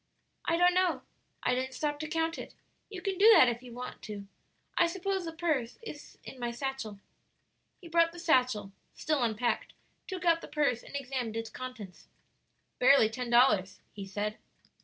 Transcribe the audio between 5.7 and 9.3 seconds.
is in my satchel." He brought the satchel still